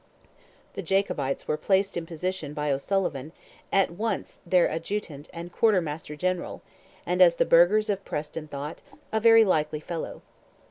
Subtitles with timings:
[0.73, 3.33] '"The Jacobites were placed in position by O'Sullivan,
[3.71, 6.63] "at once their adjutant and quarter master general,"
[7.05, 8.81] and, as the burghers of Preston thought,
[9.13, 10.23] "a very likely fellow."